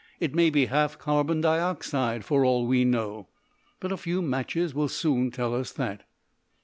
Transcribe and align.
It 0.19 0.33
may 0.33 0.49
be 0.49 0.65
half 0.65 0.97
carbon 0.97 1.41
dioxide 1.41 2.25
for 2.25 2.43
all 2.43 2.65
we 2.65 2.83
know; 2.83 3.27
but 3.79 3.91
a 3.91 3.97
few 3.97 4.23
matches 4.23 4.73
will 4.73 4.89
soon 4.89 5.29
tell 5.29 5.53
us 5.53 5.71
that." 5.73 6.05